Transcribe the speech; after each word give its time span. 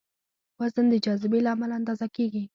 وزن 0.59 0.85
د 0.91 0.95
جاذبې 1.05 1.39
له 1.43 1.49
امله 1.55 1.73
اندازه 1.79 2.07
کېږي. 2.15 2.43